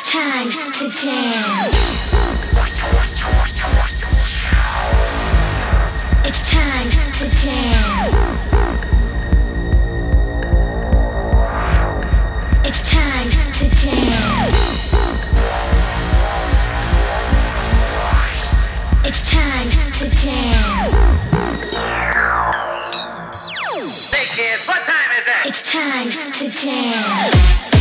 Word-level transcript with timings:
time 0.00 0.48
to 0.48 0.88
jam. 0.90 1.68
It's 6.24 6.40
time 6.50 6.88
to 7.12 7.26
jam. 7.36 8.12
It's 12.64 12.82
time 12.90 13.28
to 13.52 13.66
jam. 13.76 14.52
It's 19.04 19.22
time 19.30 19.92
to 19.92 20.04
jam. 20.16 20.92
Hey 24.10 24.26
kids, 24.36 24.66
what 24.66 24.80
time 24.86 25.10
is 25.10 25.26
it? 25.26 25.46
It's 25.46 25.62
time 25.70 26.32
to 26.32 26.44
jam. 26.50 27.71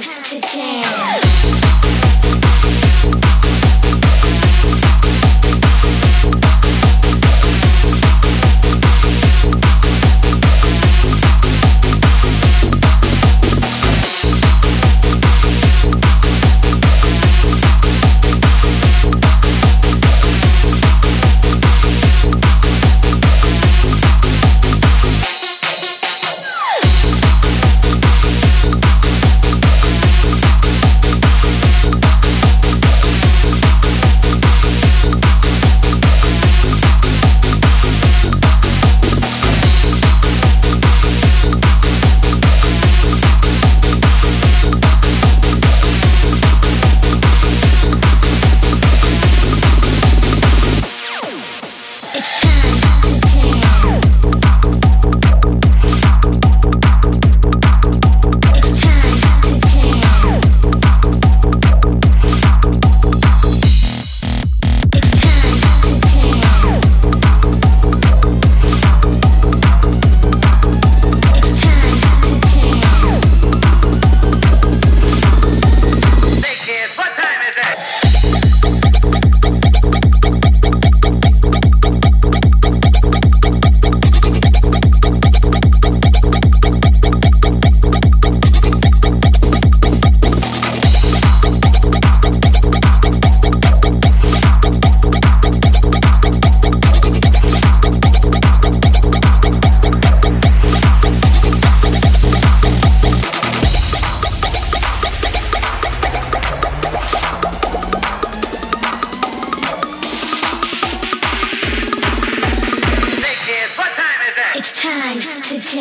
time 0.00 0.22
to 0.22 0.40
jam. 0.40 1.31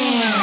Yeah. 0.01 0.40